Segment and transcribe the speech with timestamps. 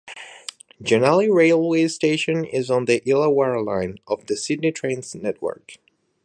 [0.81, 5.77] Jannali railway station is on the Illawarra line of the Sydney Trains network.